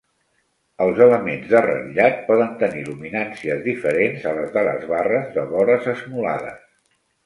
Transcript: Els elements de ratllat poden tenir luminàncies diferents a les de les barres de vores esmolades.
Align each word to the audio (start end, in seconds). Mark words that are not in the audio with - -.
Els 0.85 1.01
elements 1.05 1.45
de 1.51 1.61
ratllat 1.65 2.17
poden 2.31 2.57
tenir 2.65 2.83
luminàncies 2.89 3.63
diferents 3.69 4.29
a 4.33 4.37
les 4.41 4.53
de 4.59 4.67
les 4.73 4.93
barres 4.97 5.33
de 5.41 5.49
vores 5.57 5.91
esmolades. 5.99 6.71